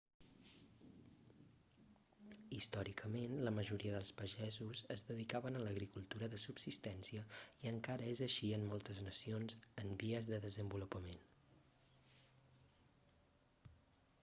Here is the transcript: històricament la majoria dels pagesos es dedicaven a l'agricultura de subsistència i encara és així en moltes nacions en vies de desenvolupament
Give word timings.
històricament 2.59 3.35
la 3.47 3.51
majoria 3.57 3.91
dels 3.95 4.09
pagesos 4.21 4.81
es 4.95 5.03
dedicaven 5.11 5.59
a 5.59 5.61
l'agricultura 5.65 6.29
de 6.35 6.39
subsistència 6.47 7.27
i 7.67 7.71
encara 7.73 8.09
és 8.15 8.23
així 8.29 8.51
en 8.59 8.67
moltes 8.73 9.03
nacions 9.09 9.59
en 9.85 9.93
vies 10.03 10.31
de 10.35 10.41
desenvolupament 10.49 11.21